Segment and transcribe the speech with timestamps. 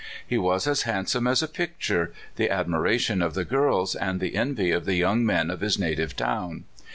[0.25, 4.35] He was as hand some as a picture the admiration of the girls, and the
[4.35, 6.63] envy of the young men of his native town.